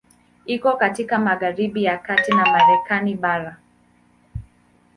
[0.45, 3.57] Iko katika magharibi ya kati ya Marekani bara.